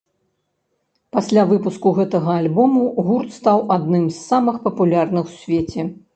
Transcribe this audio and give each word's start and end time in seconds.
Пасля 1.17 1.43
выпуску 1.51 1.91
гэтага 1.97 2.31
альбому 2.45 2.81
гурт 3.11 3.31
стаў 3.39 3.63
адным 3.77 4.03
з 4.09 4.17
самых 4.29 4.55
папулярных 4.67 5.23
у 5.31 5.37
свеце. 5.41 5.81